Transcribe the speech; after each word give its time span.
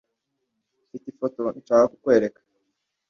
mfite 0.85 1.05
ifoto 1.13 1.41
nshaka 1.59 1.85
kukwereka 1.91 2.41